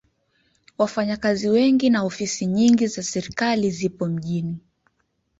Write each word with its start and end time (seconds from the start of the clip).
Wafanyakazi 0.77 1.49
wengi 1.49 1.89
na 1.89 2.03
ofisi 2.03 2.45
nyingi 2.45 2.87
za 2.87 3.03
serikali 3.03 3.71
zipo 3.71 4.05
mjini. 4.07 4.57